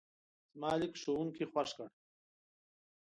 زما 0.53 0.71
لیک 0.79 0.93
ښوونکی 1.01 1.45
خوښ 1.51 1.69
کړ. 1.77 1.87